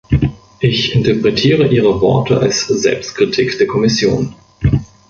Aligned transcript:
Ich 0.59 0.95
interpretiere 0.95 1.67
Ihre 1.67 2.01
Worte 2.01 2.39
als 2.39 2.61
Selbstkritik 2.65 3.55
der 3.59 3.67
Kommission. 3.67 4.33